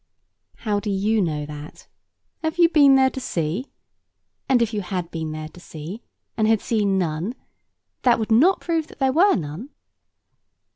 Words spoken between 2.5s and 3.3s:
you been there to